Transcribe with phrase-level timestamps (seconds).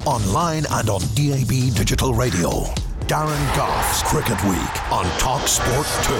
[0.00, 2.50] Online and on DAB Digital Radio.
[3.06, 6.14] Darren Gough's Cricket Week on Talk Sport 2.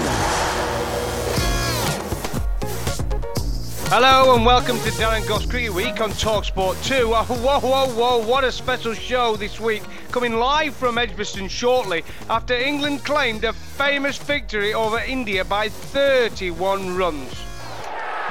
[3.89, 7.13] Hello and welcome to Darren Gough's Cricket Week on Talksport 2.
[7.13, 9.83] Oh, whoa, whoa, whoa, what a special show this week.
[10.13, 16.95] Coming live from Edgbaston shortly after England claimed a famous victory over India by 31
[16.95, 17.35] runs.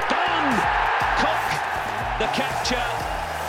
[0.08, 0.61] Done!
[1.17, 2.86] Cook, the catcher,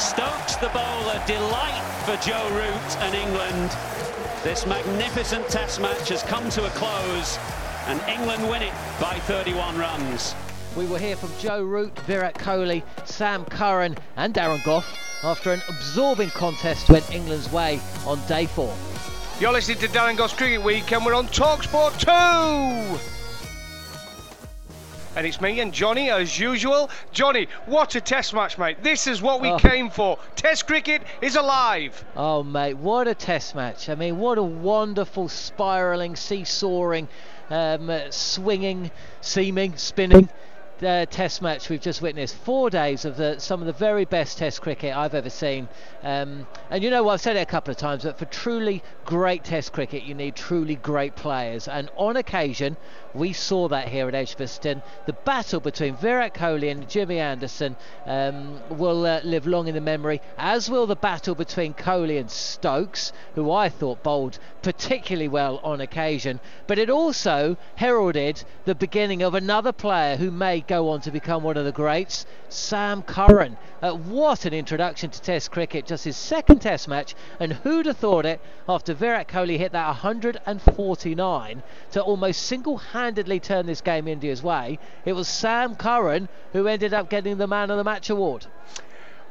[0.01, 0.32] Stokes
[0.63, 1.21] the bowler.
[1.27, 3.77] Delight for Joe Root and England.
[4.45, 7.37] This magnificent test match has come to a close
[7.89, 10.37] and England win it by 31 runs.
[10.77, 14.87] We will hear from Joe Root, Virat Kohli, Sam Curran, and Darren Gough
[15.25, 18.73] after an absorbing contest went England's way on day four.
[19.41, 23.22] You're listening to Darren Gough's Cricket Week and we're on Talksport 2!
[25.15, 26.89] And it's me and Johnny as usual.
[27.13, 28.83] Johnny, what a test match, mate.
[28.83, 29.59] This is what we Oh.
[29.59, 30.19] came for.
[30.37, 32.03] Test cricket is alive.
[32.17, 33.91] Oh, mate, what a test match.
[33.91, 37.09] I mean, what a wonderful spiralling, seesawing,
[37.51, 38.91] um, uh, swinging,
[39.21, 40.31] seeming, spinning.
[40.83, 42.35] Uh, test match we've just witnessed.
[42.35, 45.69] Four days of the, some of the very best Test cricket I've ever seen.
[46.03, 47.09] Um, and you know?
[47.09, 50.35] I've said it a couple of times that for truly great Test cricket, you need
[50.35, 51.69] truly great players.
[51.69, 52.77] And on occasion,
[53.15, 54.83] we saw that here at Edgbaston.
[55.07, 59.81] The battle between Virat Kohli and Jimmy Anderson um, will uh, live long in the
[59.81, 65.61] memory, as will the battle between Kohli and Stokes, who I thought bowled particularly well
[65.63, 66.41] on occasion.
[66.67, 71.43] But it also heralded the beginning of another player who may go on to become
[71.43, 73.57] one of the greats, Sam Curran.
[73.83, 77.97] Uh, what an introduction to Test cricket, just his second Test match, and who'd have
[77.97, 82.43] thought it after Virat Kohli hit that 149 to almost
[83.03, 84.79] single-handedly turn this game India's way?
[85.05, 88.47] It was Sam Curran who ended up getting the Man of the Match award.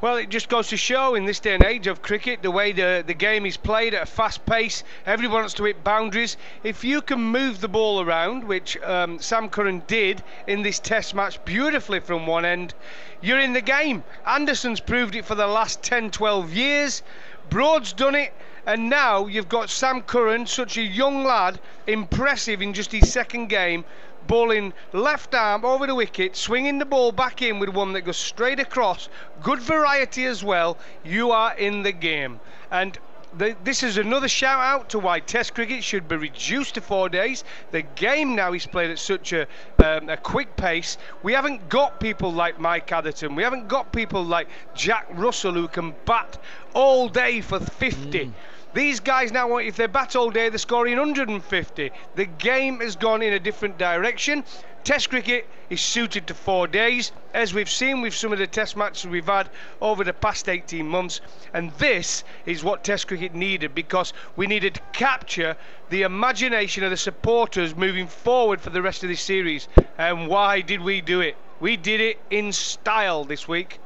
[0.02, 2.74] Well, it just goes to show in this day and age of cricket, the way
[2.74, 6.36] the, the game is played at a fast pace, everyone wants to hit boundaries.
[6.64, 11.16] If you can move the ball around, which um, Sam Curran did in this test
[11.16, 12.74] match beautifully from one end,
[13.22, 14.04] you're in the game.
[14.26, 17.04] Anderson's proved it for the last 10, 12 years.
[17.50, 18.34] Broad's done it.
[18.66, 23.48] And now you've got Sam Curran, such a young lad, impressive in just his second
[23.48, 23.84] game,
[24.28, 28.18] bowling left arm over the wicket, swinging the ball back in with one that goes
[28.18, 29.10] straight across.
[29.42, 30.78] Good variety as well.
[31.04, 32.40] You are in the game.
[32.70, 33.00] And
[33.38, 37.10] the, this is another shout out to why Test cricket should be reduced to four
[37.10, 37.44] days.
[37.72, 39.48] The game now is played at such a,
[39.84, 40.98] um, a quick pace.
[41.24, 43.36] We haven't got people like Mike Atherton.
[43.36, 46.38] We haven't got people like Jack Russell who can bat
[46.74, 48.32] all day for 50.
[48.74, 51.92] These guys now, want, if they bat all day, they're scoring 150.
[52.16, 54.46] The game has gone in a different direction.
[54.86, 58.78] Test cricket is suited to four days, as we've seen with some of the test
[58.78, 59.50] matches we've had
[59.82, 61.20] over the past 18 months.
[61.54, 65.58] And this is what Test cricket needed because we needed to capture
[65.90, 69.68] the imagination of the supporters moving forward for the rest of this series.
[69.98, 71.36] And why did we do it?
[71.60, 73.80] We did it in style this week.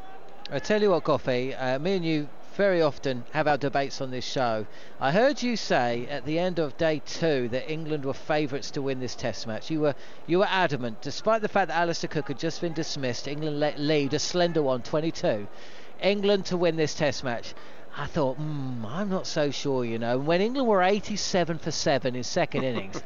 [0.52, 4.12] I tell you what, Coffee, uh, me and you very often have our debates on
[4.12, 4.66] this show.
[5.00, 8.82] I heard you say at the end of day two that England were favourites to
[8.82, 9.70] win this Test match.
[9.70, 13.28] You were you were adamant, despite the fact that Alastair Cook had just been dismissed.
[13.28, 15.48] England let lead a slender one, 22.
[16.02, 17.54] England to win this Test match.
[17.98, 20.18] I thought, mm, I'm not so sure, you know.
[20.18, 23.02] When England were 87 for 7 in second innings,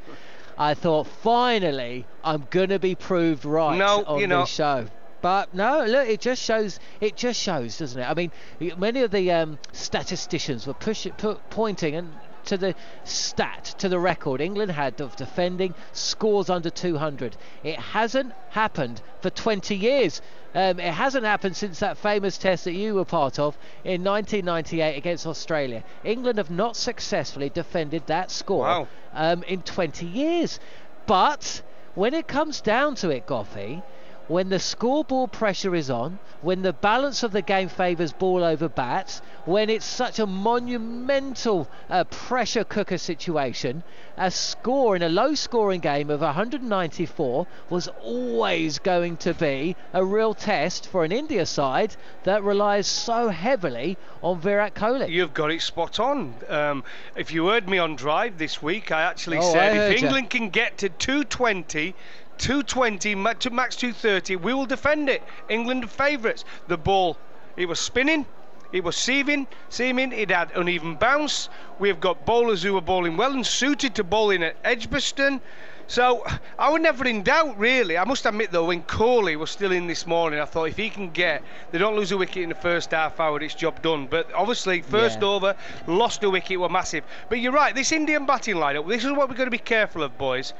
[0.57, 4.87] I thought, finally, I'm going to be proved right no, on you know, this show.
[5.21, 6.79] But no, look, it just shows.
[7.01, 8.05] It just shows, doesn't it?
[8.05, 8.31] I mean,
[8.77, 11.13] many of the um, statisticians were pushing,
[11.49, 12.13] pointing and
[12.45, 12.73] to the
[13.03, 17.37] stat, to the record England had of defending scores under 200.
[17.63, 20.21] It hasn't happened for 20 years.
[20.55, 24.97] Um, it hasn't happened since that famous test that you were part of in 1998
[24.97, 25.83] against Australia.
[26.03, 28.87] England have not successfully defended that score wow.
[29.13, 30.59] um, in 20 years.
[31.05, 31.61] But
[31.93, 33.83] when it comes down to it, Goughie,
[34.29, 38.69] when the scoreboard pressure is on, when the balance of the game favours ball over
[38.69, 43.83] bat, when it's such a monumental uh, pressure cooker situation,
[44.17, 50.05] a score in a low scoring game of 194 was always going to be a
[50.05, 55.09] real test for an India side that relies so heavily on Virat Kohli.
[55.09, 56.35] You've got it spot on.
[56.47, 56.83] Um,
[57.15, 60.31] if you heard me on Drive this week, I actually oh, said I if England
[60.31, 60.39] you.
[60.39, 61.95] can get to 220,
[62.39, 64.37] 220 to max 230.
[64.37, 65.21] We will defend it.
[65.49, 66.45] England favourites.
[66.67, 67.17] The ball,
[67.55, 68.25] it was spinning.
[68.71, 70.11] It was seaming, seaming.
[70.11, 71.49] It had uneven bounce.
[71.79, 75.41] We've got bowlers who are bowling well and suited to bowling at Edgbaston.
[75.87, 76.23] So
[76.59, 77.97] I was never in doubt, really.
[77.97, 80.87] I must admit, though, when Kohli was still in this morning, I thought if he
[80.87, 81.41] can get,
[81.71, 84.05] they don't lose a wicket in the first half hour, it's job done.
[84.05, 85.27] But obviously, first yeah.
[85.27, 85.55] over,
[85.87, 87.03] lost a wicket, were massive.
[87.27, 90.03] But you're right, this Indian batting lineup, this is what we're going to be careful
[90.03, 90.53] of, boys.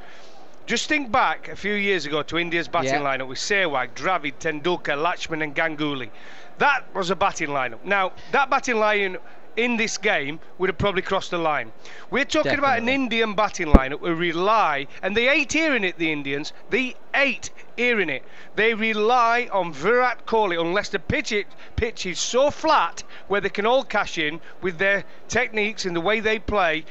[0.70, 3.00] Just think back a few years ago to India's batting yeah.
[3.00, 6.10] lineup with Sehwag, Dravid, Tendulkar, Laxman, and Ganguly.
[6.58, 7.84] That was a batting lineup.
[7.84, 9.16] Now, that batting line
[9.56, 11.72] in this game would have probably crossed the line.
[12.12, 12.68] We're talking Definitely.
[12.68, 16.94] about an Indian batting lineup who rely, and they ain't hearing it, the Indians, they
[17.16, 18.22] ain't hearing it.
[18.54, 23.48] They rely on Virat Kohli unless the pitch, it, pitch is so flat where they
[23.48, 26.84] can all cash in with their techniques and the way they play.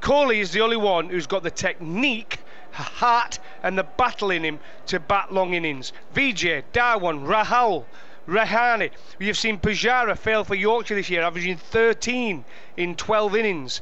[0.00, 2.38] Kohli is the only one who's got the technique
[2.82, 5.92] heart and the battle in him to bat long innings.
[6.14, 7.84] Vijay, Dhawan, Rahul,
[8.28, 8.90] Rahane.
[9.18, 12.44] We have seen Pujara fail for Yorkshire this year, averaging 13
[12.76, 13.80] in 12 innings.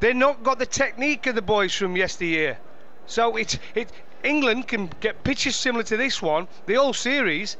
[0.00, 2.58] They've not got the technique of the boys from yesteryear.
[3.06, 3.90] So it's it.
[4.24, 7.56] England can get pitches similar to this one, the whole series,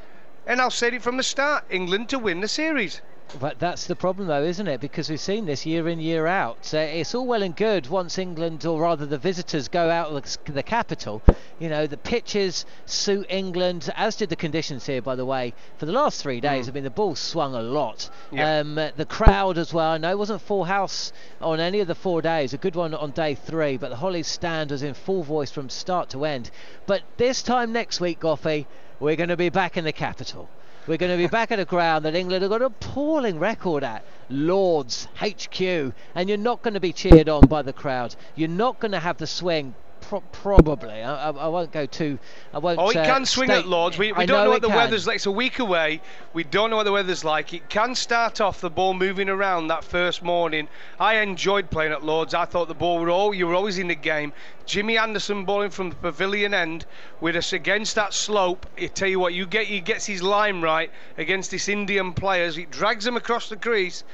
[0.46, 3.00] and I'll say it from the start: England to win the series.
[3.40, 4.80] But that's the problem, though, isn't it?
[4.80, 6.72] Because we've seen this year in, year out.
[6.74, 10.54] Uh, it's all well and good once England, or rather the visitors, go out of
[10.54, 11.22] the capital.
[11.58, 15.54] You know, the pitches suit England, as did the conditions here, by the way.
[15.78, 16.70] For the last three days, mm.
[16.70, 18.10] I mean, the ball swung a lot.
[18.30, 18.58] Yeah.
[18.58, 19.92] Um, the crowd as well.
[19.92, 22.52] I know it wasn't full house on any of the four days.
[22.52, 25.70] A good one on day three, but the Hollies stand was in full voice from
[25.70, 26.50] start to end.
[26.86, 28.66] But this time next week, Goughie,
[29.00, 30.50] we're going to be back in the capital.
[30.86, 33.84] We're going to be back at a ground that England have got an appalling record
[33.84, 34.04] at.
[34.28, 38.16] Lords, HQ, and you're not going to be cheered on by the crowd.
[38.34, 39.74] You're not going to have the swing
[40.12, 41.02] Pro- probably.
[41.02, 42.18] I, I, I, won't go too.
[42.52, 42.78] I won't.
[42.78, 43.96] Oh, it uh, can swing at Lords.
[43.96, 44.76] We, we don't know, know what the can.
[44.76, 45.16] weather's like.
[45.16, 46.02] It's a week away.
[46.34, 47.54] We don't know what the weather's like.
[47.54, 50.68] It can start off the ball moving around that first morning.
[51.00, 52.34] I enjoyed playing at Lords.
[52.34, 54.34] I thought the ball were all you were always in the game.
[54.66, 56.84] Jimmy Anderson bowling from the pavilion end
[57.22, 58.66] with us against that slope.
[58.76, 62.54] I tell you what, you get he gets his line right against this Indian players.
[62.54, 64.04] He drags them across the crease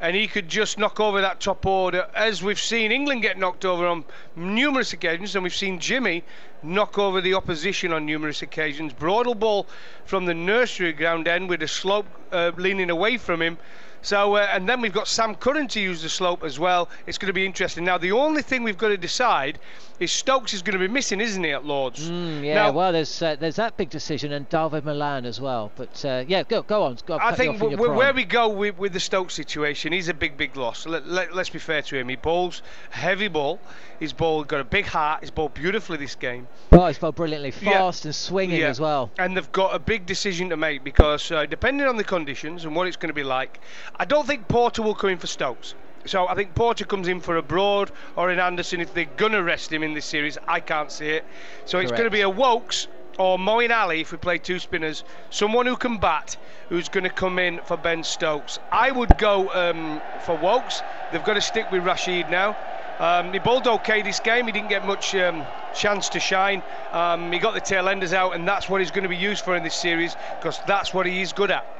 [0.00, 3.64] and he could just knock over that top order, as we've seen England get knocked
[3.64, 4.04] over on
[4.36, 6.22] numerous occasions, and we've seen Jimmy
[6.62, 8.92] knock over the opposition on numerous occasions.
[8.92, 9.66] Broadle ball
[10.04, 13.58] from the nursery ground end with a slope uh, leaning away from him.
[14.02, 16.88] So, uh, and then we've got Sam Curran to use the slope as well.
[17.06, 17.84] It's going to be interesting.
[17.84, 19.58] Now, the only thing we've got to decide
[20.00, 22.08] is Stokes is going to be missing, isn't he, at Lords?
[22.08, 25.72] Mm, yeah, now, well, there's uh, there's that big decision, and David Malan as well.
[25.76, 26.98] But uh, yeah, go go on.
[27.04, 30.36] Go, I think w- where we go with, with the Stokes situation, he's a big,
[30.36, 30.86] big loss.
[30.86, 32.08] Let, let, let's be fair to him.
[32.08, 33.58] He bowls heavy ball.
[33.98, 35.20] His ball got a big heart.
[35.22, 36.46] He's bowled beautifully this game.
[36.70, 38.08] Oh, he's bowled brilliantly, fast yeah.
[38.08, 38.68] and swinging yeah.
[38.68, 39.10] as well.
[39.18, 42.76] And they've got a big decision to make because uh, depending on the conditions and
[42.76, 43.58] what it's going to be like,
[43.96, 45.74] I don't think Porter will come in for Stokes.
[46.06, 49.32] So I think Porter comes in for a Broad or an Anderson if they're going
[49.32, 50.38] to rest him in this series.
[50.46, 51.24] I can't see it.
[51.66, 55.04] So it's going to be a Woakes or Moeen Ali if we play two spinners.
[55.30, 56.36] Someone who can bat
[56.68, 58.58] who's going to come in for Ben Stokes.
[58.70, 60.82] I would go um, for Woakes.
[61.12, 62.56] They've got to stick with Rashid now.
[62.98, 64.46] Um, he bowled okay this game.
[64.46, 66.62] He didn't get much um, chance to shine.
[66.92, 69.44] Um, he got the tail enders out, and that's what he's going to be used
[69.44, 71.77] for in this series because that's what he is good at.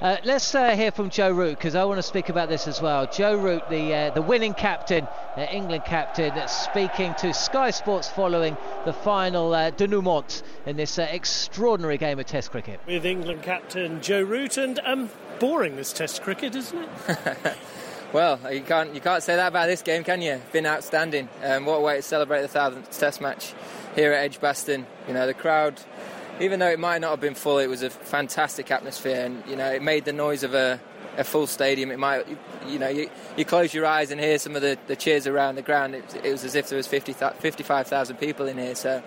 [0.00, 2.82] Uh, let's uh, hear from Joe Root because I want to speak about this as
[2.82, 3.06] well.
[3.06, 8.58] Joe Root, the uh, the winning captain, uh, England captain, speaking to Sky Sports following
[8.84, 12.78] the final uh, denouement in this uh, extraordinary game of Test cricket.
[12.86, 17.56] With England captain Joe Root, and um, boring this Test cricket, isn't it?
[18.12, 20.42] well, you can't you can't say that about this game, can you?
[20.52, 21.30] Been outstanding.
[21.42, 23.54] Um, what a way to celebrate the thousandth Test match
[23.94, 24.86] here at Edgbaston.
[25.08, 25.80] You know the crowd
[26.40, 29.56] even though it might not have been full, it was a fantastic atmosphere, and you
[29.56, 30.80] know it made the noise of a,
[31.16, 31.90] a full stadium.
[31.90, 32.26] It might,
[32.66, 35.56] you know, you, you close your eyes and hear some of the, the cheers around
[35.56, 35.94] the ground.
[35.94, 38.74] It, it was as if there was 50, 55,000 people in here.
[38.74, 39.02] So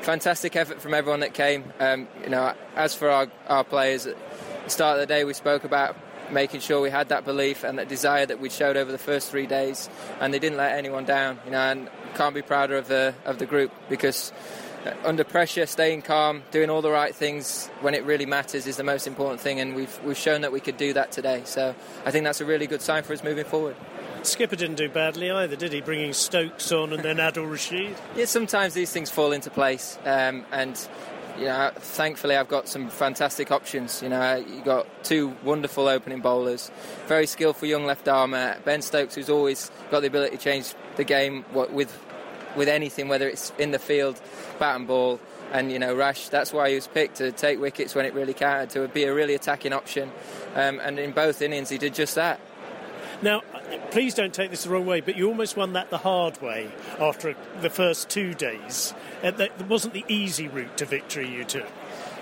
[0.00, 1.64] fantastic effort from everyone that came.
[1.78, 4.16] Um, you know, as for our, our players, at
[4.64, 5.96] the start of the day we spoke about
[6.30, 9.30] making sure we had that belief and that desire that we showed over the first
[9.30, 11.38] three days, and they didn't let anyone down.
[11.44, 14.32] You know, and can't be prouder of the of the group because
[15.04, 18.84] under pressure, staying calm, doing all the right things when it really matters is the
[18.84, 21.42] most important thing, and we've we've shown that we could do that today.
[21.44, 23.76] So I think that's a really good sign for us moving forward.
[24.22, 25.80] Skipper didn't do badly either, did he?
[25.80, 27.96] Bringing Stokes on and then Adil Rashid.
[28.16, 30.78] Yeah, sometimes these things fall into place, um, and
[31.38, 34.02] you know, thankfully I've got some fantastic options.
[34.02, 36.70] You know, you got two wonderful opening bowlers,
[37.06, 41.04] very skillful young left armer, Ben Stokes, who's always got the ability to change the
[41.04, 41.90] game with
[42.56, 44.20] with anything, whether it's in the field,
[44.60, 45.18] bat and ball.
[45.52, 48.34] And you know, Rash, that's why he was picked to take wickets when it really
[48.34, 50.12] counted, to be a really attacking option.
[50.54, 52.38] Um, and in both innings, he did just that.
[53.22, 53.42] Now,
[53.90, 56.70] please don't take this the wrong way, but you almost won that the hard way
[56.98, 58.94] after the first two days.
[59.22, 61.66] Uh, that wasn't the easy route to victory you took.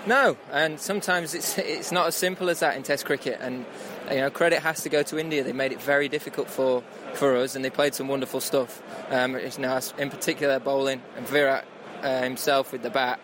[0.05, 3.37] No, and sometimes it's it's not as simple as that in Test cricket.
[3.41, 3.65] And
[4.09, 5.43] you know, credit has to go to India.
[5.43, 8.81] They made it very difficult for, for us, and they played some wonderful stuff.
[9.09, 11.65] Um, you know, in particular, bowling and Virat
[12.03, 13.19] uh, himself with the bat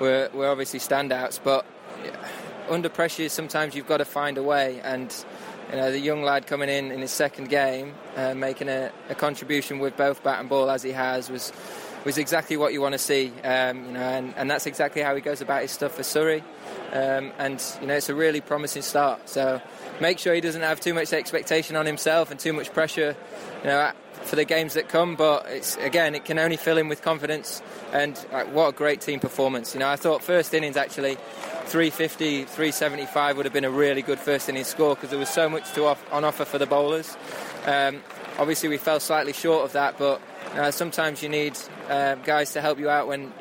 [0.00, 1.38] were, were obviously standouts.
[1.42, 1.64] But
[2.68, 4.80] under pressure, sometimes you've got to find a way.
[4.82, 5.14] And
[5.70, 9.14] you know, the young lad coming in in his second game, uh, making a, a,
[9.14, 11.52] contribution with both bat and ball as he has, was
[12.04, 13.32] was exactly what you want to see.
[13.44, 16.42] Um, you know, and, and that's exactly how he goes about his stuff for Surrey.
[16.92, 19.28] Um, and you know, it's a really promising start.
[19.28, 19.62] So
[20.00, 23.16] make sure he doesn't have too much expectation on himself and too much pressure,
[23.62, 23.92] you know,
[24.24, 25.16] for the games that come.
[25.16, 27.62] But it's again, it can only fill him with confidence.
[27.92, 29.74] And like, what a great team performance!
[29.74, 31.16] You know, I thought first innings actually.
[31.64, 35.48] 350, 375 would have been a really good first innings score because there was so
[35.48, 37.16] much to off, on offer for the bowlers.
[37.64, 38.02] Um,
[38.38, 40.20] obviously, we fell slightly short of that, but
[40.54, 41.56] uh, sometimes you need
[41.88, 43.32] uh, guys to help you out when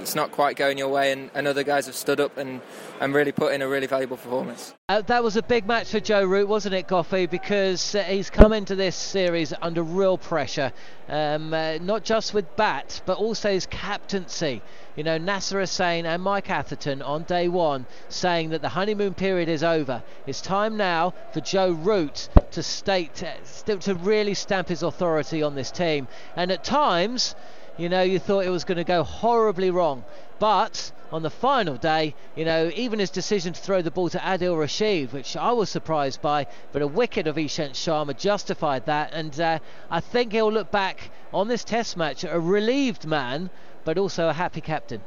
[0.00, 2.60] it's not quite going your way, and, and other guys have stood up and,
[3.00, 4.74] and really put in a really valuable performance.
[4.88, 7.26] Uh, that was a big match for Joe Root, wasn't it, Goughie?
[7.26, 10.72] Because uh, he's come into this series under real pressure,
[11.08, 14.62] um, uh, not just with bat, but also his captaincy.
[14.96, 19.48] You know, Nasser Hussain and Mike Atherton on day one saying that the honeymoon period
[19.48, 20.02] is over.
[20.26, 25.54] It's time now for Joe Root to state, uh, to really stamp his authority on
[25.54, 26.08] this team.
[26.34, 27.36] And at times,
[27.78, 30.04] you know, you thought it was going to go horribly wrong.
[30.38, 34.18] But on the final day, you know, even his decision to throw the ball to
[34.18, 39.12] Adil Rashid, which I was surprised by, but a wicket of Ishant Sharma justified that.
[39.12, 39.58] And uh,
[39.90, 43.50] I think he'll look back on this test match a relieved man,
[43.84, 45.00] but also a happy captain.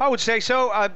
[0.00, 0.70] I would say so.
[0.70, 0.88] I,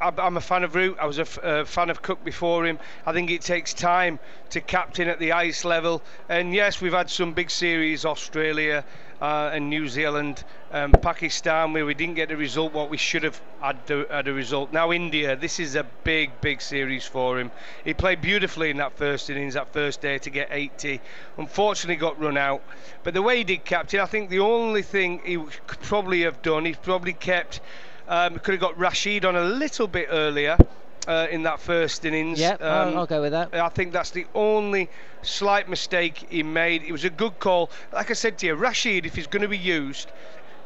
[0.00, 0.96] am a fan of Root.
[1.00, 2.78] I was a, f- a fan of Cook before him.
[3.04, 4.20] I think it takes time
[4.50, 6.02] to captain at the ice level.
[6.28, 8.84] And yes, we've had some big series, Australia
[9.24, 13.22] uh, and New Zealand, um, Pakistan, where we didn't get the result what we should
[13.22, 14.70] have had, had a result.
[14.70, 17.50] Now India, this is a big, big series for him.
[17.84, 21.00] He played beautifully in that first innings, that first day to get 80.
[21.38, 22.62] Unfortunately, got run out.
[23.02, 26.42] But the way he did captain, I think the only thing he could probably have
[26.42, 27.62] done, he probably kept
[28.06, 30.58] um, could have got Rashid on a little bit earlier.
[31.06, 32.40] Uh, in that first innings.
[32.40, 33.52] Yeah, um, I'll go with that.
[33.52, 34.88] I think that's the only
[35.20, 36.82] slight mistake he made.
[36.82, 37.70] It was a good call.
[37.92, 40.10] Like I said to you, Rashid, if he's going to be used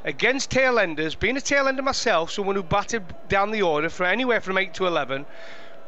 [0.04, 4.04] against tail enders, being a tail ender myself, someone who batted down the order for
[4.04, 5.26] anywhere from 8 to 11,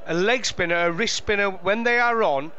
[0.06, 2.50] a leg spinner, a wrist spinner, when they are on,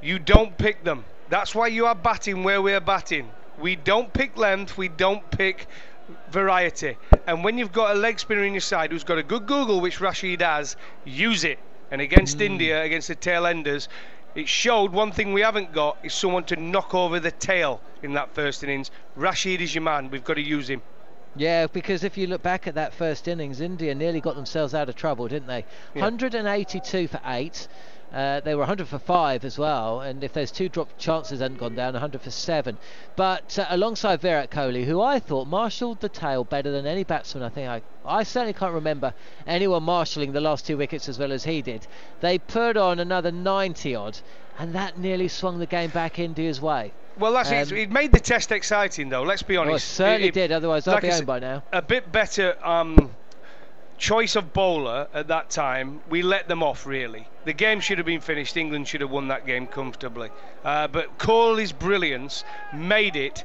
[0.00, 1.04] you don't pick them.
[1.28, 3.30] That's why you are batting where we are batting.
[3.58, 5.66] We don't pick length, we don't pick
[6.30, 6.96] variety.
[7.26, 9.80] And when you've got a leg spinner in your side who's got a good googly,
[9.80, 11.58] which Rashid has, use it.
[11.90, 12.46] And against mm.
[12.46, 13.88] India, against the tail enders,
[14.34, 18.12] it showed one thing we haven't got is someone to knock over the tail in
[18.14, 18.90] that first innings.
[19.14, 20.10] Rashid is your man.
[20.10, 20.82] We've got to use him.
[21.36, 24.88] Yeah, because if you look back at that first innings, India nearly got themselves out
[24.88, 25.64] of trouble, didn't they?
[25.94, 26.02] Yeah.
[26.02, 27.68] 182 for eight.
[28.16, 31.58] Uh, they were 100 for five as well, and if those two drop chances hadn't
[31.58, 32.78] gone down, 100 for seven.
[33.14, 37.44] But uh, alongside Virat Kohli, who I thought marshalled the tail better than any batsman,
[37.44, 39.12] I think I, I certainly can't remember
[39.46, 41.86] anyone marshalling the last two wickets as well as he did.
[42.20, 44.18] They put on another 90 odd,
[44.58, 46.94] and that nearly swung the game back in India's way.
[47.18, 47.72] Well, that's um, it.
[47.72, 49.24] It made the test exciting, though.
[49.24, 49.68] Let's be honest.
[49.68, 50.52] Well, it certainly it, did.
[50.52, 51.62] Otherwise, like I'd be home by now.
[51.70, 53.10] A bit better um,
[53.98, 56.00] choice of bowler at that time.
[56.08, 57.28] We let them off, really.
[57.44, 58.56] The game should have been finished.
[58.56, 60.30] England should have won that game comfortably.
[60.64, 63.44] Uh, but Kohli's brilliance made it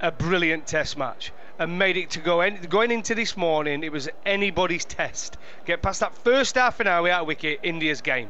[0.00, 3.82] a brilliant Test match and made it to go in, going into this morning.
[3.82, 5.36] It was anybody's test.
[5.64, 8.28] Get past that first half an hour out of wicket, India's game.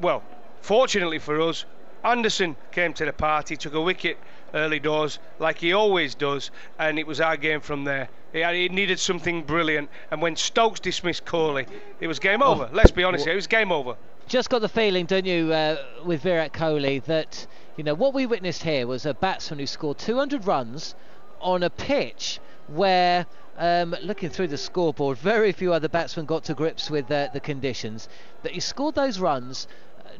[0.00, 0.22] well,
[0.60, 1.64] fortunately for us,
[2.04, 4.18] Anderson came to the party, took a wicket
[4.52, 8.08] early doors, like he always does, and it was our game from there.
[8.34, 11.68] It, needed something brilliant, and when Stokes dismissed Kohli,
[12.00, 12.68] it was game over.
[12.68, 12.74] Oh.
[12.74, 13.94] Let's be honest, it was game over.
[14.26, 18.26] Just got the feeling, don't you, uh, with Virat Kohli, that you know what we
[18.26, 20.96] witnessed here was a batsman who scored 200 runs
[21.40, 23.26] on a pitch where
[23.56, 27.40] um, looking through the scoreboard, very few other batsmen got to grips with uh, the
[27.40, 28.08] conditions.
[28.42, 29.68] But he scored those runs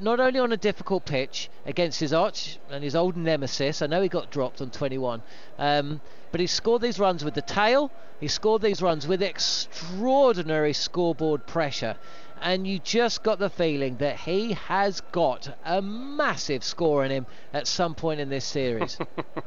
[0.00, 3.83] not only on a difficult pitch against his arch and his old nemesis.
[3.83, 5.23] I know he got dropped on 21,
[5.59, 6.00] um,
[6.34, 7.92] but he scored these runs with the tail.
[8.18, 11.94] He scored these runs with extraordinary scoreboard pressure
[12.44, 17.26] and you just got the feeling that he has got a massive score in him
[17.54, 18.98] at some point in this series.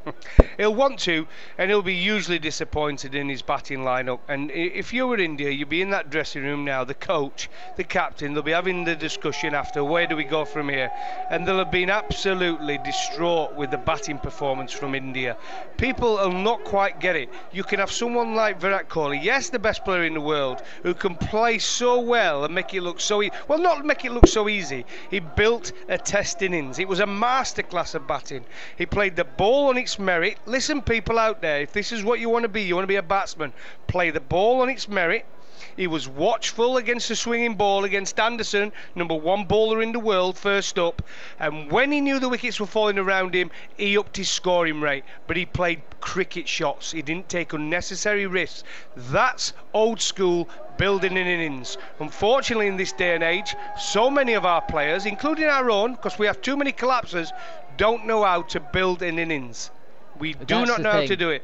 [0.57, 1.27] he'll want to,
[1.59, 4.19] and he'll be hugely disappointed in his batting lineup.
[4.27, 7.83] And if you were India, you'd be in that dressing room now, the coach, the
[7.83, 10.89] captain, they'll be having the discussion after where do we go from here.
[11.29, 15.37] And they'll have been absolutely distraught with the batting performance from India.
[15.77, 17.29] People will not quite get it.
[17.51, 20.95] You can have someone like Virat Kohli, yes, the best player in the world, who
[20.95, 24.27] can play so well and make it look so e- well, not make it look
[24.27, 24.85] so easy.
[25.11, 26.79] He built a test innings.
[26.79, 28.45] It was a masterclass of batting.
[28.77, 30.37] He played the ball on its merit.
[30.45, 32.87] Listen, people out there, if this is what you want to be, you want to
[32.87, 33.53] be a batsman.
[33.87, 35.25] Play the ball on its merit
[35.75, 40.37] he was watchful against the swinging ball against Anderson, number one bowler in the world,
[40.37, 41.01] first up.
[41.39, 45.03] And when he knew the wickets were falling around him, he upped his scoring rate.
[45.25, 46.91] But he played cricket shots.
[46.91, 48.63] He didn't take unnecessary risks.
[48.95, 50.47] That's old school
[50.77, 51.77] building in innings.
[51.99, 56.19] Unfortunately, in this day and age, so many of our players, including our own, because
[56.19, 57.31] we have too many collapses,
[57.77, 59.71] don't know how to build an innings.
[60.19, 61.01] We do not know thing.
[61.01, 61.43] how to do it.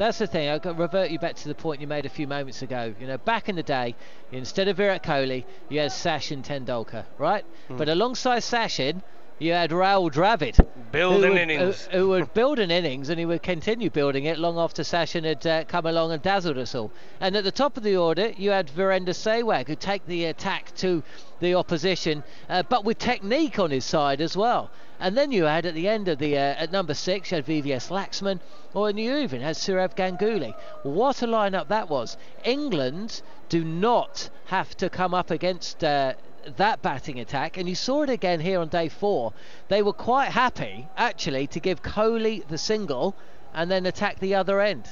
[0.00, 0.48] That's the thing.
[0.48, 2.94] I'll revert you back to the point you made a few moments ago.
[2.98, 3.94] You know, back in the day,
[4.32, 7.44] instead of Virat Kohli, you had Sachin Tendulkar, right?
[7.68, 7.76] Mm.
[7.76, 9.02] But alongside Sachin,
[9.40, 10.64] you had Rahul Dravid.
[10.92, 11.86] Building innings.
[11.86, 15.24] Who, who, would build an innings and he would continue building it long after Sachin
[15.24, 16.92] had uh, come along and dazzled us all.
[17.20, 20.74] And at the top of the order, you had Virender Sehwag, who take the attack
[20.76, 21.02] to
[21.40, 24.70] the opposition, uh, but with technique on his side as well.
[24.98, 27.46] And then you had at the end of the uh, at number six, you had
[27.46, 28.40] VVS Laxman,
[28.74, 30.54] or you even had Sourav Ganguly.
[30.82, 32.18] What a lineup that was!
[32.44, 35.82] England do not have to come up against.
[35.82, 36.12] Uh,
[36.56, 39.32] that batting attack, and you saw it again here on day four.
[39.68, 43.14] They were quite happy, actually, to give Kohli the single
[43.54, 44.88] and then attack the other end.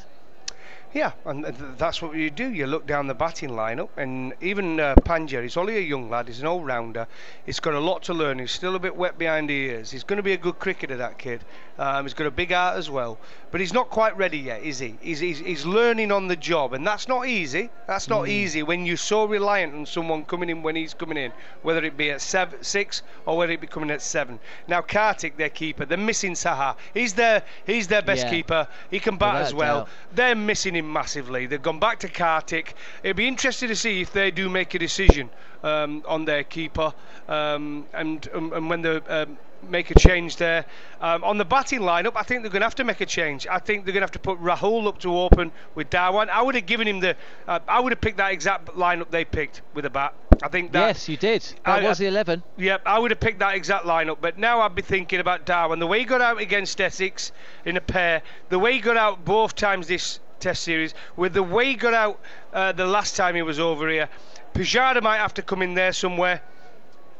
[0.94, 1.44] Yeah, and
[1.76, 2.50] that's what you do.
[2.50, 6.28] You look down the batting lineup, and even uh, Pandya, he's only a young lad,
[6.28, 7.06] he's an all rounder.
[7.44, 8.38] He's got a lot to learn.
[8.38, 9.90] He's still a bit wet behind the ears.
[9.90, 11.44] He's going to be a good cricketer, that kid.
[11.78, 13.18] Um, he's got a big heart as well,
[13.52, 14.96] but he's not quite ready yet, is he?
[15.00, 17.70] He's, he's, he's learning on the job, and that's not easy.
[17.86, 18.30] That's not mm.
[18.30, 21.96] easy when you're so reliant on someone coming in when he's coming in, whether it
[21.96, 24.40] be at seven, six or whether it be coming at seven.
[24.66, 26.74] Now Karthik, their keeper, they're missing Saha.
[26.94, 28.30] He's their he's their best yeah.
[28.30, 28.68] keeper.
[28.90, 29.80] He can bat as well.
[29.80, 29.88] Doubt.
[30.14, 31.46] They're missing him massively.
[31.46, 32.74] They've gone back to Karthik.
[33.04, 35.30] It'd be interesting to see if they do make a decision
[35.62, 36.92] um, on their keeper
[37.28, 40.64] um, and, um, and when the um, make a change there.
[41.00, 43.46] Um, on the batting lineup, I think they're going to have to make a change.
[43.46, 46.28] I think they're going to have to put Rahul up to open with Dhawan.
[46.28, 47.16] I would have given him the.
[47.46, 50.14] Uh, I would have picked that exact lineup they picked with a bat.
[50.42, 50.86] I think that.
[50.86, 51.42] Yes, you did.
[51.64, 52.42] That I, was the 11.
[52.56, 54.18] Yep, yeah, I would have picked that exact lineup.
[54.20, 55.78] But now I'd be thinking about Dhawan.
[55.78, 57.32] The way he got out against Essex
[57.64, 61.42] in a pair, the way he got out both times this Test series, with the
[61.42, 62.20] way he got out
[62.52, 64.08] uh, the last time he was over here,
[64.54, 66.42] Pujara might have to come in there somewhere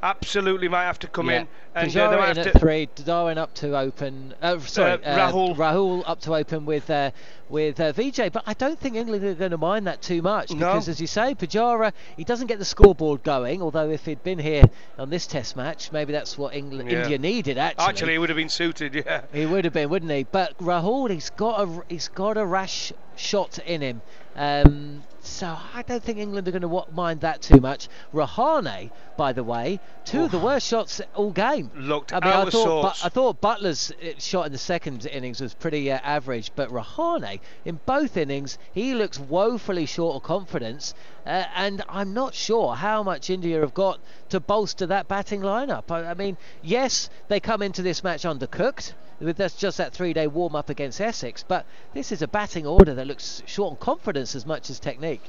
[0.02, 1.40] absolutely might have to come yeah.
[1.40, 1.48] in.
[1.74, 4.34] And uh, they in at to three, Dhawan up to open.
[4.42, 5.56] Uh, sorry, uh, Rahul.
[5.56, 7.12] Rahul up to open with uh,
[7.48, 8.32] with uh, Vijay.
[8.32, 10.90] But I don't think England are going to mind that too much because, no.
[10.90, 13.62] as you say, Pujara he doesn't get the scoreboard going.
[13.62, 14.64] Although if he'd been here
[14.98, 17.02] on this Test match, maybe that's what England yeah.
[17.02, 17.58] India needed.
[17.58, 18.94] Actually, actually, he would have been suited.
[18.94, 20.24] Yeah, he would have been, wouldn't he?
[20.24, 24.00] But Rahul, he's got a he's got a rash shot in him.
[24.34, 27.88] Um, so I don't think England are going to mind that too much.
[28.12, 31.70] Rahane, by the way, two of the worst shots all game.
[31.76, 33.04] Looked I mean, out I of thought, sorts.
[33.04, 37.40] I thought Buttler's uh, shot in the second innings was pretty uh, average, but Rahane
[37.64, 40.94] in both innings he looks woefully short of confidence,
[41.28, 45.90] uh, and I'm not sure how much India have got to bolster that batting lineup.
[45.90, 48.94] I, I mean, yes, they come into this match undercooked.
[49.20, 53.06] With that's just that three-day warm-up against Essex, but this is a batting order that
[53.06, 55.22] looks short on confidence as much as technique.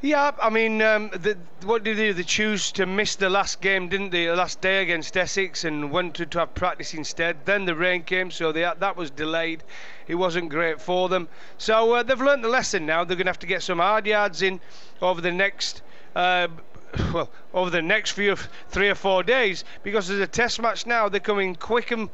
[0.00, 2.12] Yeah, I mean, um, the, what did they do?
[2.12, 4.26] They choose to miss the last game, didn't they?
[4.26, 7.44] The last day against Essex, and wanted to have practice instead.
[7.46, 9.64] Then the rain came, so they, that was delayed.
[10.06, 11.26] It wasn't great for them.
[11.58, 13.02] So uh, they've learnt the lesson now.
[13.02, 14.60] They're going to have to get some hard yards in
[15.02, 15.82] over the next.
[16.14, 16.46] Uh,
[17.12, 18.36] well, over the next few
[18.68, 21.08] three or four days, because there's a test match now.
[21.08, 22.08] They're coming quick and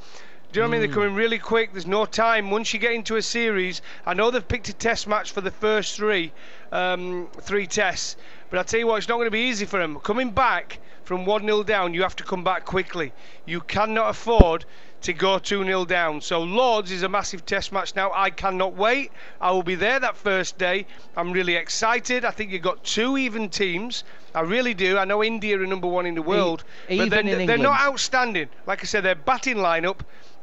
[0.55, 0.89] do you know what I mean?
[0.89, 1.73] They're coming really quick.
[1.73, 2.49] There's no time.
[2.49, 5.51] Once you get into a series, I know they've picked a test match for the
[5.51, 6.31] first three,
[6.71, 8.15] um, three tests.
[8.51, 9.99] But I tell you what, it's not going to be easy for them.
[9.99, 13.13] Coming back from one 0 down, you have to come back quickly.
[13.47, 14.65] You cannot afford
[15.01, 16.21] to go 2 0 down.
[16.21, 18.13] So Lords is a massive test match now.
[18.15, 19.11] I cannot wait.
[19.41, 20.87] I will be there that first day.
[21.17, 22.25] I'm really excited.
[22.25, 24.05] I think you've got two even teams.
[24.37, 24.99] I really do.
[24.99, 27.81] I know India are number one in the world, even but in they're, they're not
[27.81, 28.49] outstanding.
[28.69, 29.99] Like I said, their batting lineup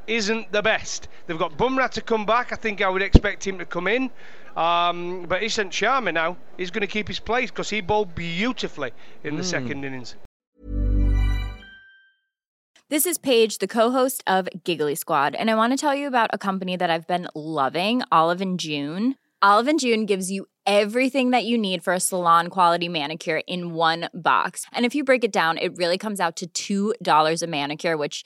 [0.08, 1.08] isn't the best.
[1.28, 2.52] They've got Bumrah to come back.
[2.52, 4.12] I think I would expect him to come in.
[4.56, 8.92] Um, but Ishant Sharma now is going to keep his place because he bowled beautifully
[9.24, 10.16] in the second innings.
[12.90, 16.30] This is Paige, the co-host of Giggly Squad, and I want to tell you about
[16.34, 19.16] a company that I've been loving, Olive and June.
[19.42, 23.74] Olive and June gives you everything that you need for a salon quality manicure in
[23.74, 24.66] one box.
[24.74, 28.26] And if you break it down, it really comes out to $2 a manicure, which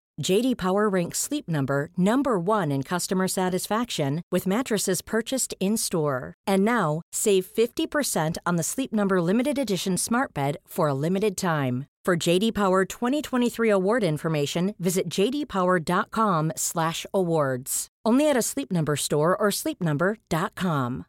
[0.21, 6.33] JD Power ranks Sleep Number number 1 in customer satisfaction with mattresses purchased in-store.
[6.47, 11.35] And now, save 50% on the Sleep Number limited edition Smart Bed for a limited
[11.35, 11.87] time.
[12.05, 17.87] For JD Power 2023 award information, visit jdpower.com/awards.
[18.03, 21.05] Only at a Sleep Number store or sleepnumber.com.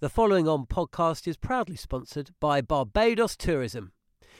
[0.00, 3.90] The following on podcast is proudly sponsored by Barbados Tourism.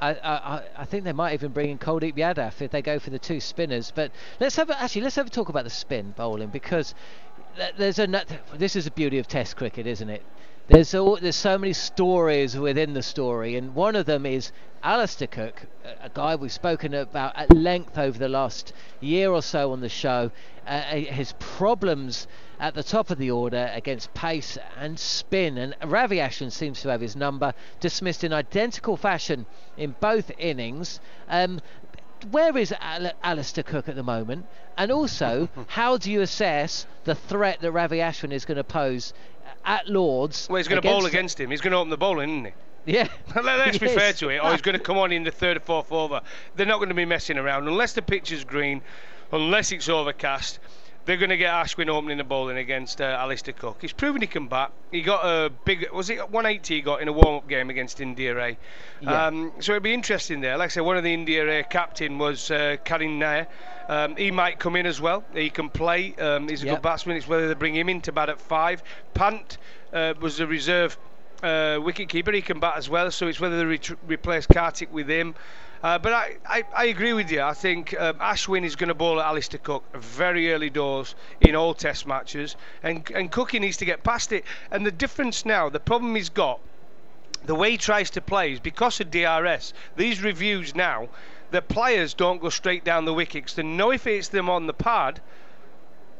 [0.00, 3.10] I, I, I think they might even bring in Kuldeep Yadav if they go for
[3.10, 3.92] the two spinners.
[3.94, 6.94] But let's have a, actually let's have a talk about the spin bowling because
[7.78, 10.22] there's a this is the beauty of Test cricket, isn't it?
[10.68, 15.66] There's there's so many stories within the story, and one of them is Alastair Cook,
[16.00, 19.88] a, guy we've spoken about at length over the last year or so on the
[19.88, 20.30] show.
[20.66, 22.26] Uh, his problems
[22.58, 26.88] at the top of the order against pace and spin, and Ravi Ashwin seems to
[26.88, 31.00] have his number dismissed in identical fashion in both innings.
[31.28, 31.60] Um,
[32.30, 34.46] where is Al- Alastair Cook at the moment?
[34.76, 39.12] And also, how do you assess the threat that Ravi Ashwin is going to pose
[39.64, 40.48] at Lords?
[40.48, 41.50] Well, he's going to bowl against him.
[41.50, 42.52] He's going to open the bowling, isn't he?
[42.86, 43.08] Yeah.
[43.34, 44.38] Let's be fair to it.
[44.38, 46.20] Or he's going to come on in the third or fourth over.
[46.54, 48.80] They're not going to be messing around unless the pitch is green,
[49.32, 50.60] unless it's overcast.
[51.06, 53.78] They're going to get Ashwin opening the bowling against uh, Alastair Cook.
[53.80, 54.72] He's proven he can bat.
[54.90, 58.36] He got a big, was it 180 he got in a warm-up game against India
[58.36, 58.58] A?
[59.00, 59.26] Yeah.
[59.26, 60.56] Um, so it'll be interesting there.
[60.56, 63.46] Like I said, one of the India A captain was uh, Karun Nair.
[63.88, 65.24] Um, he might come in as well.
[65.32, 66.12] He can play.
[66.16, 66.74] Um, he's a Yep.
[66.76, 67.16] good batsman.
[67.16, 68.82] It's whether they bring him in to bat at five.
[69.14, 69.58] Pant
[69.92, 70.98] uh, was a reserve
[71.44, 72.32] uh, wicket keeper.
[72.32, 73.12] He can bat as well.
[73.12, 75.36] So it's whether they re- replace Karthik with him.
[75.82, 77.42] Uh, but I, I, I agree with you.
[77.42, 81.54] I think um, Ashwin is going to bowl at Alastair Cook very early doors in
[81.54, 84.44] all Test matches, and and Cookie needs to get past it.
[84.70, 86.60] And the difference now, the problem he's got,
[87.44, 89.74] the way he tries to play is because of DRS.
[89.96, 91.08] These reviews now,
[91.50, 93.54] the players don't go straight down the wickets.
[93.54, 95.20] They know if it's them on the pad,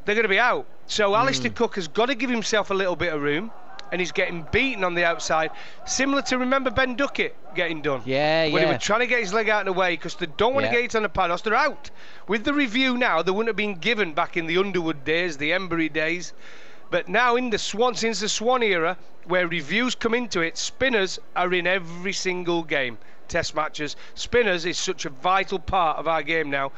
[0.05, 0.65] they're going to be out.
[0.85, 3.51] So Alastair Cook has got to give himself a little bit of room,
[3.91, 5.51] and he's getting beaten on the outside,
[5.85, 8.01] similar to remember Ben Duckett getting done.
[8.05, 8.53] Yeah, yeah.
[8.53, 10.53] When he was trying to get his leg out of the way because they don't
[10.53, 10.81] want to Yeah.
[10.81, 11.89] get it on the pad, else they're out.
[12.27, 15.51] With the review now, they wouldn't have been given back in the Underwood days, the
[15.51, 16.33] Emburey days.
[16.89, 21.19] But now in the Swann, since the Swann era, where reviews come into it, spinners
[21.35, 22.97] are in every single game.
[23.27, 23.97] Test matches.
[24.15, 26.71] Spinners is such a vital part of our game now.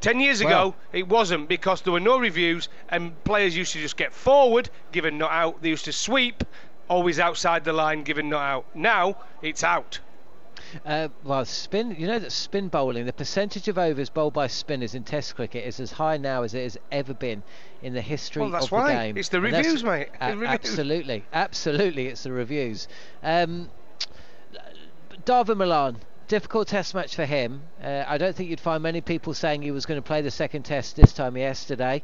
[0.00, 3.80] Ten years Well- ago, it wasn't because there were no reviews and players used to
[3.80, 5.60] just get forward, given not out.
[5.62, 6.44] They used to sweep,
[6.88, 8.64] always outside the line, given not out.
[8.74, 9.98] Now, it's out.
[10.84, 11.94] Uh, well, spin.
[11.98, 15.64] You know that spin bowling, the percentage of overs bowled by spinners in Test cricket
[15.66, 17.42] is as high now as it has ever been
[17.82, 18.92] in the history Well, that's of the why.
[18.92, 19.16] game.
[19.16, 20.08] It's the that's- reviews, mate.
[20.20, 20.40] a- The reviews.
[20.40, 20.54] Mate.
[20.54, 22.86] Absolutely, absolutely, it's the reviews.
[23.22, 23.70] Um,
[25.24, 27.62] Dawid Malan, difficult Test match for him.
[27.82, 30.30] Uh, I don't think you'd find many people saying he was going to play the
[30.30, 32.02] second Test this time yesterday.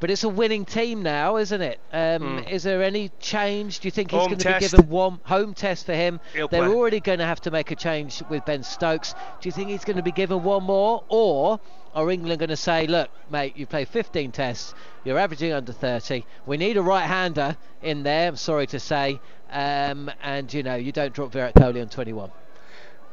[0.00, 1.80] But it's a winning team now, isn't it?
[1.92, 3.80] Um, Is there any change?
[3.80, 4.18] Do you think he's.
[4.20, 6.20] Home going to be given one home test for him?
[6.34, 6.74] He'll They're play.
[6.74, 9.14] already going to have to make a change with Ben Stokes.
[9.40, 11.60] Do you think he's going to be given one more, or
[11.94, 16.26] are England going to say, "Look, mate, you play 15 tests, you're averaging under 30.
[16.44, 19.20] We need a right-hander in there." I'm sorry to say,
[19.52, 22.30] um, and you know, you don't drop Virat Kohli on 21.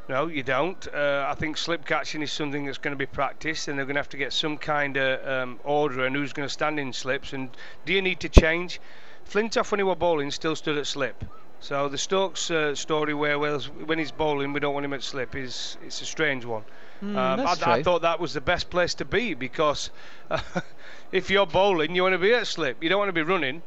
[0.08, 0.86] No, you don't.
[0.92, 3.94] Uh, I think slip catching is something that's going to be practiced, and they're going
[3.94, 6.92] to have to get some kind of um, order and who's going to stand in
[6.92, 7.32] slips.
[7.32, 8.80] And do you need to change?
[9.24, 11.24] Flintoff, when he was bowling, still stood at slip.
[11.60, 15.02] So the Stokes uh, story, where Wales, when he's bowling, we don't want him at
[15.04, 16.64] slip, is it's a strange one.
[17.16, 19.90] um, I, I thought that was the best place to be because
[21.12, 22.82] if you're bowling, you want to be at slip.
[22.82, 23.62] You don't want to be running.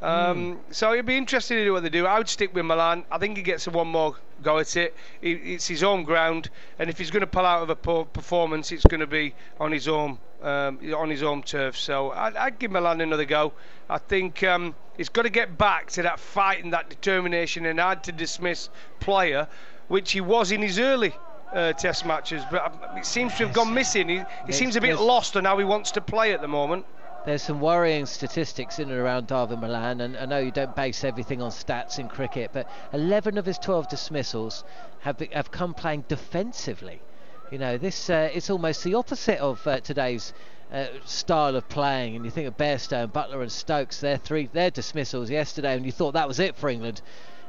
[0.00, 2.06] Um, So it'd be interesting to do what they do.
[2.06, 3.04] I would stick with Malan.
[3.10, 4.94] I think he gets a one more go at it.
[5.20, 8.04] He, it's his home ground, and if he's going to pull out of a poor
[8.04, 11.76] performance, it's going to be on his own um, on his home turf.
[11.76, 13.52] So I'd, I'd give Malan another go.
[13.90, 17.80] I think um, he's got to get back to that fight and that determination and
[17.80, 19.48] hard to dismiss player,
[19.88, 21.12] which he was in his early.
[21.50, 24.06] Uh, test matches, but uh, it seems to have gone missing.
[24.06, 26.84] He, he seems a bit lost on how he wants to play at the moment.
[27.28, 31.04] There's some worrying statistics in and around Dawid Malan, and I know you don't base
[31.04, 34.64] everything on stats in cricket, but 11 of his 12 dismissals
[35.00, 37.02] have be, have come playing defensively.
[37.50, 40.32] You know, this uh, it's almost the opposite of uh, today's
[40.72, 42.16] uh, style of playing.
[42.16, 45.92] And you think of Bairstow, Buttler, and Stokes, their three their dismissals yesterday, and you
[45.92, 47.02] thought that was it for England.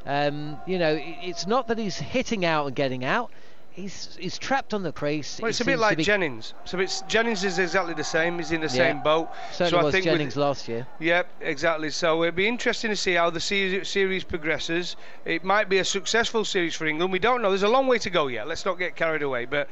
[0.05, 3.31] Um, you know, it's not that he's hitting out and getting out.
[3.79, 5.39] He's he's trapped on the crease.
[5.41, 6.53] Well, it's a bit like be- Jennings.
[6.65, 8.37] So it's Jennings is exactly the same.
[8.37, 8.73] He's in the Yeah.
[8.73, 9.29] same boat.
[9.51, 10.85] Certainly so I was think with- Jennings last year.
[10.99, 11.89] Yep, exactly.
[11.89, 14.97] So it'd be interesting to see how the series progresses.
[15.23, 17.13] It might be a successful series for England.
[17.13, 17.49] We don't know.
[17.49, 18.47] There's a long way to go yet.
[18.47, 19.45] Let's not get carried away.
[19.45, 19.69] But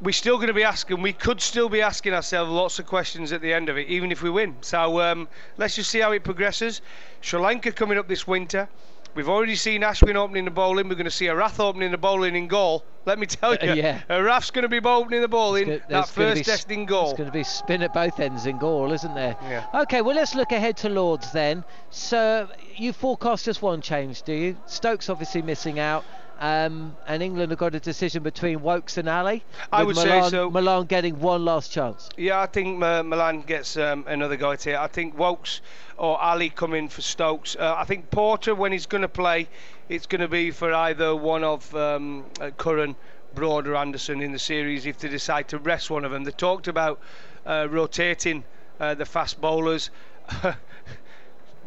[0.00, 1.00] we're still going to be asking.
[1.00, 4.10] We could still be asking ourselves lots of questions at the end of it, even
[4.10, 4.56] if we win.
[4.60, 6.80] So um, let's just see how it progresses.
[7.20, 8.68] Sri Lanka coming up this winter.
[9.18, 10.88] We've already seen Ashwin opening the bowling.
[10.88, 12.84] We're going to see Herath opening the bowling in Galle.
[13.04, 14.00] Let me tell you, Uh, yeah.
[14.08, 15.66] Herath's going to be opening the bowling.
[15.66, 17.06] There's That first test in Galle.
[17.06, 19.36] There's going to be spin at both ends in Galle, isn't there?
[19.42, 19.66] Yeah.
[19.82, 21.64] Okay, well let's look ahead to Lords then.
[21.90, 24.56] So you forecast just one change, do you?
[24.66, 26.04] Stokes obviously missing out.
[26.40, 29.42] Um, and England have got a decision between Woakes and Ali.
[29.72, 30.48] I would say so.
[30.48, 32.08] Malan getting one last chance.
[32.16, 34.76] Yeah, I think uh, Malan gets um, another go at it.
[34.76, 35.60] I think Woakes
[35.96, 37.56] or Ali come in for Stokes.
[37.56, 39.48] Uh, I think Porter, when he's going to play,
[39.88, 42.94] it's going to be for either one of um, uh, Curran,
[43.34, 46.22] Broad, or Anderson in the series if they decide to rest one of them.
[46.22, 47.00] They talked about
[47.46, 48.44] uh, rotating
[48.78, 49.90] uh, the fast bowlers.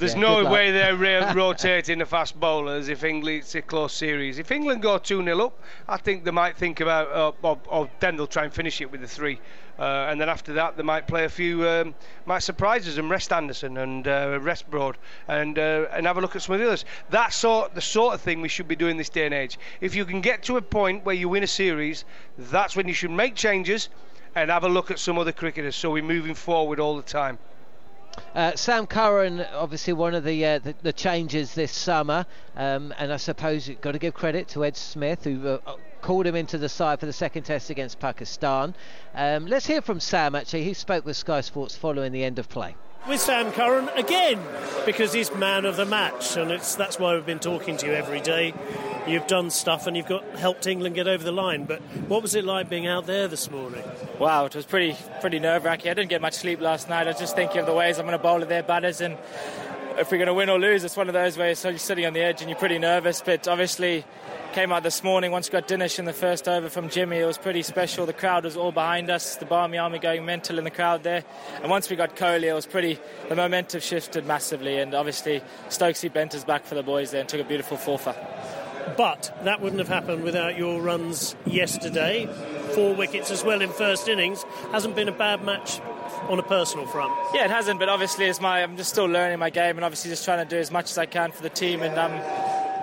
[0.02, 0.96] There's Yeah, no way they're
[1.36, 4.40] rotating the fast bowlers if England it's a close series.
[4.40, 7.88] If England go 2 0 up, I think they might think about, uh, or, or
[8.00, 9.40] then they'll try and finish it with the three.
[9.78, 11.94] Uh, and then after that, they might play a few, um,
[12.26, 16.22] might surprise us and rest Anderson and uh, rest Broad and uh, and have a
[16.22, 16.84] look at some of the others.
[17.12, 19.60] That's sort the sort of thing we should be doing this day and age.
[19.82, 22.06] If you can get to a point where you win a series,
[22.40, 23.90] that's when you should make changes
[24.34, 25.76] and have a look at some other cricketers.
[25.76, 27.38] So we're moving forward all the time.
[28.36, 33.12] Uh, Sam Curran, obviously one of the uh, the, the changes this summer, um, and
[33.12, 36.58] I suppose you've got to give credit to Ed Smith who uh, called him into
[36.58, 38.74] the side for the second test against Pakistan.
[39.14, 40.36] Um, let's hear from Sam.
[40.36, 42.76] Actually, he spoke with Sky Sports following the end of play.
[43.08, 44.40] With Sam Curran again
[44.86, 47.94] because he's man of the match, and it's that's why we've been talking to you
[47.94, 48.54] every day.
[49.08, 51.66] You've done stuff and you've got helped England get over the line.
[51.66, 53.84] But what was it like being out there this morning?
[54.20, 55.90] Wow, it was pretty pretty nerve wracking.
[55.90, 57.08] I didn't get much sleep last night.
[57.08, 59.18] I was just thinking of the ways I'm going to bowl at their batters and
[59.98, 60.84] if we're going to win or lose.
[60.84, 63.22] It's one of those where you're sitting on the edge and you're pretty nervous.
[63.22, 64.06] But obviously,
[64.54, 65.32] came out this morning.
[65.32, 68.06] Once we got Dinesh in the first over from Jimmy, it was pretty special.
[68.06, 69.36] The crowd was all behind us.
[69.38, 71.24] The Barmy Army going mental in the crowd there.
[71.62, 73.00] And once we got Kohli, it was pretty.
[73.30, 74.78] The momentum shifted massively.
[74.78, 78.00] And obviously, Stokesy bent his back for the boys there and took a beautiful four
[78.00, 78.16] for.
[78.98, 82.28] But that wouldn't have happened without your runs yesterday.
[82.76, 84.44] Four wickets as well in first innings.
[84.72, 85.80] Hasn't been a bad match
[86.30, 87.14] on a personal front.
[87.34, 90.12] Yeah, it hasn't, but obviously it's my I'm just still learning my game and obviously
[90.12, 92.12] just trying to do as much as I can for the team and um,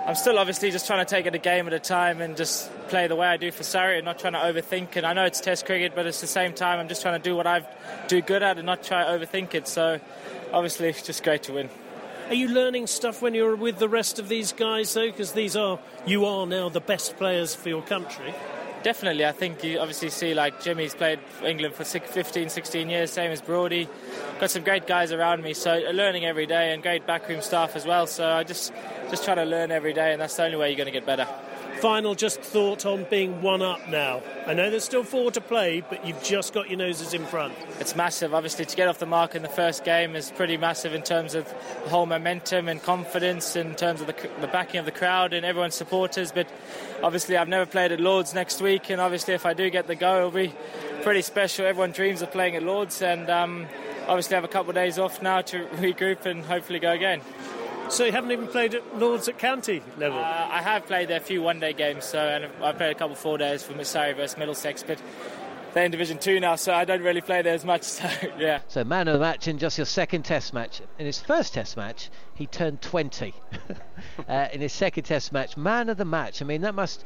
[0.07, 2.71] I'm still obviously just trying to take it a game at a time and just
[2.87, 5.03] play the way I do for Surrey and not trying to overthink it.
[5.03, 7.35] I know it's Test cricket, but at the same time I'm just trying to do
[7.35, 7.63] what I
[8.07, 9.67] do good at and not try to overthink it.
[9.67, 9.99] So
[10.51, 11.69] obviously it's just great to win.
[12.27, 15.07] Are you learning stuff when you're with the rest of these guys though?
[15.07, 18.33] Because these are you are now the best players for your country.
[18.81, 23.11] Definitely, I think you obviously see like Jimmy's played for England for 15, 16 years,
[23.11, 23.89] same as Broady.
[24.39, 27.75] Got some great guys around me, so uh, learning every day and great backroom staff
[27.75, 28.07] as well.
[28.07, 28.71] So I just
[29.09, 31.05] just try to learn every day, and that's the only way you're going to get
[31.05, 31.27] better.
[31.81, 34.21] Final just thought on being one up now.
[34.45, 37.53] I know there's still four to play, but you've just got your noses in front.
[37.79, 38.33] It's massive.
[38.33, 41.35] Obviously, to get off the mark in the first game is pretty massive in terms
[41.35, 41.45] of
[41.85, 45.45] the whole momentum and confidence, in terms of the, the backing of the crowd and
[45.45, 46.33] everyone's supporters.
[46.33, 46.47] But
[47.01, 49.95] obviously, I've never played at Lords next week, and obviously, if I do get the
[49.95, 50.53] go, it'll be
[51.03, 51.65] pretty special.
[51.65, 53.67] Everyone dreams of playing at Lords, and um,
[54.05, 57.21] obviously, I have a couple of days off now to regroup and hopefully go again.
[57.89, 60.19] So you haven't even played at Lords at county level?
[60.19, 63.13] Uh, I have played there a few one-day games, so and I've played a couple
[63.13, 65.01] of four days for Surrey versus Middlesex, but
[65.73, 67.81] they're in Division Two now, so I don't really play there as much.
[67.89, 68.61] So yeah.
[68.67, 70.81] So man of the match in just your second Test match.
[70.99, 73.33] In his first Test match, he turned 20.
[74.29, 76.43] uh, in his second Test match, man of the match.
[76.43, 77.03] I mean, that must.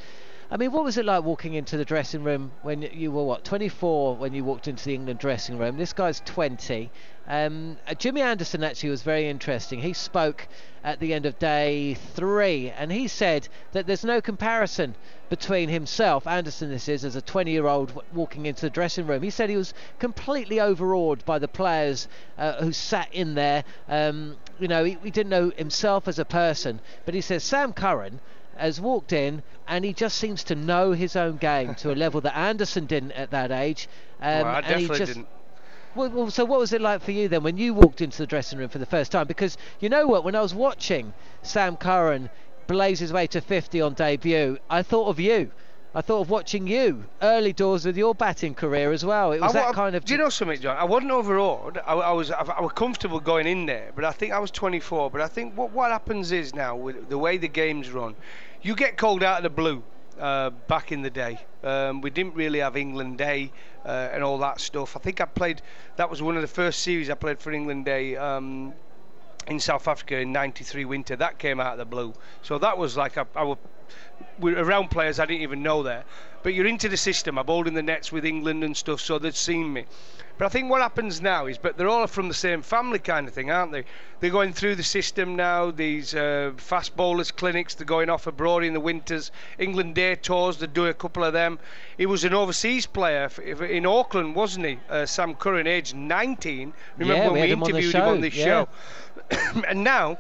[0.51, 3.45] I mean, what was it like walking into the dressing room when you were what
[3.45, 5.77] 24 when you walked into the England dressing room?
[5.77, 6.91] This guy's 20.
[7.27, 9.79] Um, uh, Jimmy Anderson actually was very interesting.
[9.79, 10.47] He spoke
[10.83, 14.95] at the end of day three, and he said that there's no comparison
[15.29, 19.23] between himself, Anderson, this is, as a 20-year-old w- walking into the dressing room.
[19.23, 22.07] He said he was completely overawed by the players
[22.37, 23.63] uh, who sat in there.
[23.87, 27.71] Um, you know, he, he didn't know himself as a person, but he says Sam
[27.73, 28.19] Curran
[28.57, 32.21] has walked in and he just seems to know his own game to a level
[32.21, 33.87] that Anderson didn't at that age.
[34.21, 35.27] Um, Well, I and he definitely just, didn't.
[35.95, 38.59] Well, so what was it like for you then when you walked into the dressing
[38.59, 39.27] room for the first time?
[39.27, 42.29] Because you know what, when I was watching Sam Curran
[42.67, 45.51] blaze his way to 50 on debut, I thought of you.
[45.95, 49.31] I thought of watching you early doors with your batting career as well.
[49.31, 50.03] It was I that wa- kind of.
[50.03, 50.75] Do you know something, John?
[50.75, 51.77] I wasn't overawed.
[51.85, 54.49] I, I was I, I was comfortable going in there, but I think I was
[54.49, 55.11] 24.
[55.11, 58.15] But I think what what happens is now with the way the game's run,
[58.63, 59.83] you get called out of the blue.
[60.19, 63.51] Uh, back in the day, um, we didn't really have England A
[63.83, 64.95] uh, and all that stuff.
[64.95, 65.61] I think I played.
[65.95, 68.15] That was one of the first series I played for England A.
[68.15, 68.73] Um,
[69.47, 71.15] in South Africa in '93 winter.
[71.15, 72.13] That came out of the blue.
[72.41, 73.25] So that was like I
[74.39, 76.03] we're around players I didn't even know there.
[76.43, 77.37] But you're into the system.
[77.37, 79.85] I bowled in the nets with England and stuff, so they'd seen me.
[80.37, 83.27] But I think what happens now is, but they're all from the same family kind
[83.27, 83.85] of thing, aren't they?
[84.19, 85.69] They're going through the system now.
[85.69, 89.31] These uh, fast bowlers clinics, they're going off abroad in the winters.
[89.59, 91.59] England A tours, they do a couple of them.
[91.97, 94.79] He was an overseas player in Auckland, wasn't he?
[94.89, 96.73] Uh, Sam Curran, aged 19.
[96.97, 98.65] Remember Yeah, when we we, had him on the interviewed him on show, this yeah.
[99.53, 99.61] show?
[99.67, 100.17] and now,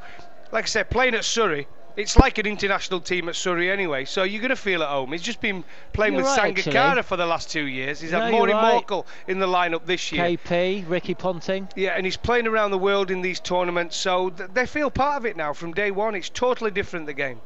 [0.51, 4.23] like I said, playing at Surrey, it's like an international team at Surrey anyway, so
[4.23, 5.11] you're going to feel at home.
[5.11, 7.99] He's just been playing You're with right, Sangakkara for the last two years.
[8.01, 8.85] He's No, had Morne right.
[8.85, 10.23] Morkel in the lineup this year.
[10.23, 11.69] KP, Ricky Ponting.
[11.75, 15.17] Yeah, and he's playing around the world in these tournaments, so th- they feel part
[15.17, 16.15] of it now from day one.
[16.15, 17.41] It's totally different, the game.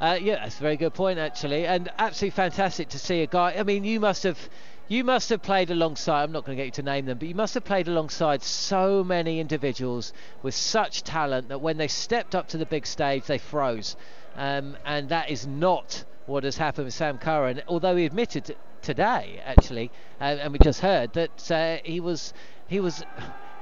[0.00, 3.54] Uh, yeah, that's a very good point actually, and absolutely fantastic to see a guy.
[3.56, 4.48] I mean, you must have,
[4.88, 7.28] you must have played alongside, I'm not going to get you to name them, but
[7.28, 12.34] you must have played alongside so many individuals with such talent that when they stepped
[12.34, 13.96] up to the big stage, they froze.
[14.36, 19.40] Um, and that is not what has happened with Sam Curran, although he admitted today,
[19.44, 22.32] actually, uh, and we just heard that uh, he was
[22.68, 23.04] he was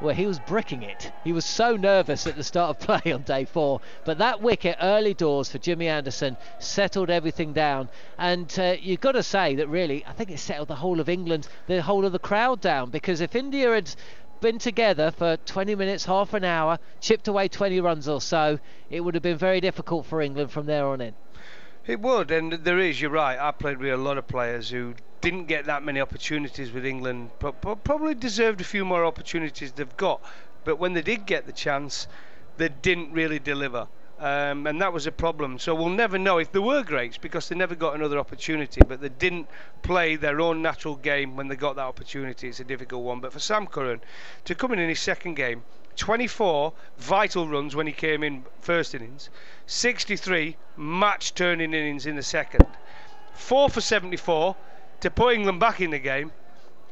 [0.05, 1.11] well, he was bricking it.
[1.25, 3.81] He was so nervous at the start of play on day four.
[4.05, 7.89] But that wicket early doors for Jimmy Anderson settled everything down.
[8.19, 11.09] And uh, you've got to say that really, I think it settled the whole of
[11.09, 12.91] England, the whole of the crowd down.
[12.91, 13.95] Because if India had
[14.43, 18.59] been together for 20 minutes, half an hour, chipped away 20 runs or so,
[18.91, 21.15] it would have been very difficult for England from there on in.
[21.87, 23.39] It would, and there is, you're right.
[23.39, 24.95] I played with a lot of players who
[25.25, 29.97] didn't get that many opportunities with England, but probably deserved a few more opportunities they've
[29.97, 30.21] got.
[30.65, 32.07] But when they did get the chance,
[32.59, 33.89] they didn't really deliver.
[34.19, 35.59] Um, and that was a problem.
[35.59, 39.01] So we'll never know if they were greats because they never got another opportunity, but
[39.01, 39.49] they didn't
[39.81, 42.49] play their own natural game when they got that opportunity.
[42.49, 43.21] It's a difficult one.
[43.21, 44.03] But for Sam Curran
[44.45, 45.65] to come in in his second game,
[45.97, 49.31] 24 vital runs when he came in first innings,
[49.65, 52.67] 63 match turning innings in the second,
[53.33, 54.55] 4 for 74
[55.05, 56.33] to put England back in the game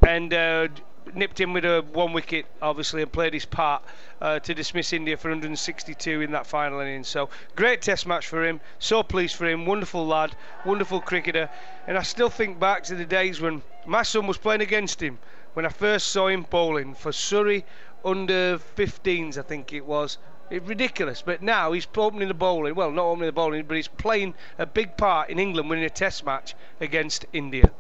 [0.07, 0.69] and uh,
[1.15, 3.83] nipped in with a one wicket, obviously, and played his part
[4.21, 7.09] uh, to dismiss India for 162 in that final innings.
[7.09, 8.61] So great Test match for him.
[8.79, 9.65] So pleased for him.
[9.65, 10.37] Wonderful lad,
[10.67, 11.49] wonderful cricketer.
[11.87, 15.19] And I still think back to the days when my son was playing against him.
[15.55, 17.65] When I first saw him bowling for Surrey
[18.05, 20.19] under 15s, I think it was.
[20.51, 22.75] It's ridiculous, but now he's opening the bowling.
[22.75, 25.91] Well, not opening the bowling, but he's playing a big part in England winning a
[25.91, 27.73] Test match against India.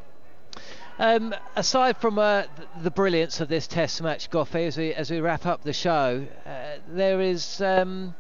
[1.02, 2.44] Um, aside from uh,
[2.80, 6.24] the brilliance of this Test match, Goughie, as we as we wrap up the show,
[6.46, 7.60] uh, there is.
[7.60, 8.14] Um,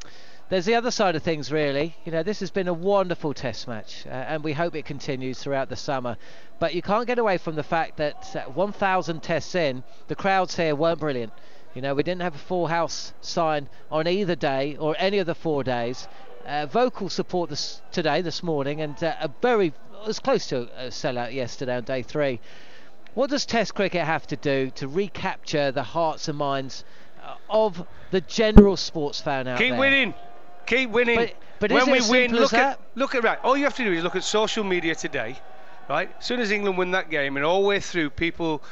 [0.48, 1.94] there's the other side of things, really.
[2.04, 5.38] You know, this has been a wonderful Test match, uh, and we hope it continues
[5.38, 6.16] throughout the summer.
[6.58, 10.74] But you can't get away from the fact that 1,000 tests in, the crowds here
[10.74, 11.32] weren't brilliant.
[11.74, 15.26] You know, we didn't have a full house sign on either day or any of
[15.26, 16.08] the four days.
[16.44, 19.72] Uh, vocal support this, today, this morning, and uh, a very
[20.06, 22.40] was close to a sellout yesterday on day three.
[23.14, 26.84] What does Test cricket have to do to recapture the hearts and minds
[27.22, 29.76] uh, of the general sports fan out Keep there?
[29.76, 30.14] Keep winning.
[30.66, 31.16] Keep winning.
[31.16, 33.38] But, but when we win, look at look at right.
[33.44, 35.38] All you have to do is look at social media today,
[35.88, 36.10] right?
[36.18, 38.62] As soon as England win that game, and all the way through, people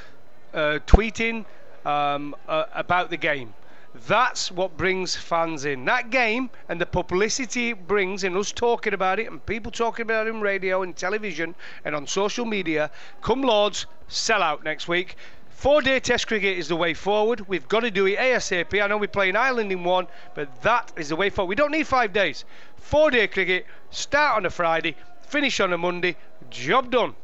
[0.54, 1.44] uh, tweeting
[1.84, 3.54] um, uh, about the game.
[3.94, 5.84] That's what brings fans in.
[5.84, 10.04] That game and the publicity it brings, and us talking about it, and people talking
[10.04, 12.90] about it on radio and television and on social media.
[13.20, 15.16] Come Lords, sell out next week.
[15.50, 17.46] Four day test cricket is the way forward.
[17.48, 18.80] We've got to do it ASAP.
[18.80, 21.50] I know we're playing Ireland in one, but that is the way forward.
[21.50, 22.44] We don't need five days.
[22.76, 26.16] Four day cricket, start on a Friday, finish on a Monday,
[26.48, 27.14] job done.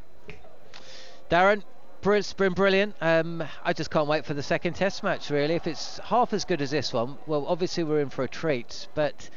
[1.31, 1.63] Darren,
[2.15, 2.95] it's been brilliant.
[3.01, 5.31] Um, I just can't wait for the second Test match.
[5.31, 8.29] Really, if it's half as good as this one, well, obviously we're in for a
[8.29, 8.87] treat.
[8.95, 9.29] But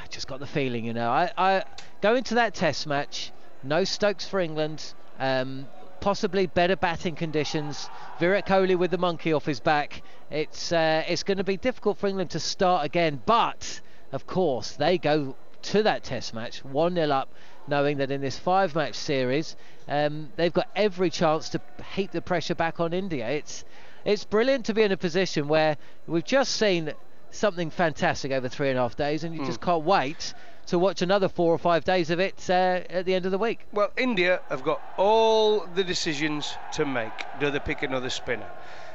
[0.00, 1.64] I just got the feeling, you know, I, I
[2.02, 3.32] go into that Test match.
[3.62, 4.94] No Stokes for England.
[5.18, 5.66] Um,
[6.00, 7.88] possibly better batting conditions.
[8.20, 10.02] Virat Kohli with the monkey off his back.
[10.30, 13.22] It's uh, it's going to be difficult for England to start again.
[13.24, 13.80] But
[14.12, 17.30] of course, they go to that Test match one 0 up
[17.66, 19.56] knowing that in this five match series
[19.88, 21.60] um, they've got every chance to
[21.94, 23.28] heap the pressure back on India.
[23.28, 23.64] It's
[24.04, 25.76] it's brilliant to be in a position where
[26.06, 26.92] we've just seen
[27.30, 29.46] something fantastic over three and a half days, and you mm.
[29.46, 30.34] just can't wait
[30.66, 33.38] to watch another four or five days of it uh, at the end of the
[33.38, 33.66] week.
[33.72, 37.12] Well, India have got all the decisions to make.
[37.40, 38.50] Do they pick another spinner?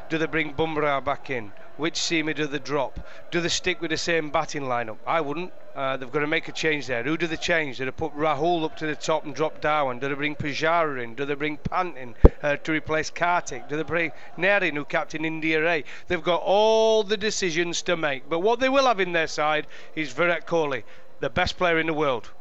[0.10, 1.52] Do they bring Bumrah back in?
[1.78, 3.00] Which seamer do they drop?
[3.30, 4.98] Do they stick with the same batting lineup?
[5.06, 5.54] I wouldn't.
[5.76, 7.04] Uh, they've got to make a change there.
[7.04, 7.78] Who do they change?
[7.78, 10.00] Do they put Rahul up to the top and drop Dhawan?
[10.00, 11.14] Do they bring Pujara in?
[11.14, 13.70] Do they bring Pant in uh, to replace Karthik?
[13.70, 15.84] Do they bring Nair in, who captain India A?
[16.08, 18.28] They've got all the decisions to make.
[18.28, 20.84] But what they will have in their side is Virat Kohli,
[21.20, 22.32] the best player in the world.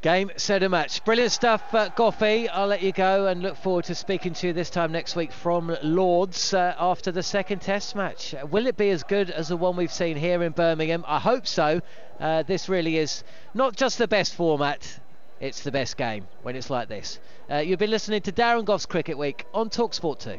[0.00, 1.04] Game, set, a match.
[1.04, 2.48] Brilliant stuff, uh, Goughie.
[2.48, 5.32] I'll let you go and look forward to speaking to you this time next week
[5.32, 8.32] from Lords uh, after the second Test match.
[8.48, 11.04] Will it be as good as the one we've seen here in Birmingham?
[11.04, 11.80] I hope so.
[12.20, 13.24] Uh, this really is
[13.54, 15.00] not just the best format,
[15.40, 17.18] it's the best game when it's like this.
[17.50, 20.38] Uh, you've been listening to Darren Gough's Cricket Week on Talksport 2.